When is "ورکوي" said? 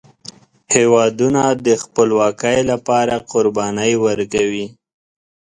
4.05-4.65